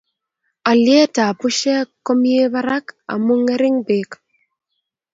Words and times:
Alyet 0.69 1.15
ab 1.25 1.35
pushek 1.39 1.87
ko 2.05 2.11
mie 2.21 2.43
barak 2.53 2.85
amu 3.11 3.33
ngering' 3.41 3.83
peek 3.87 4.11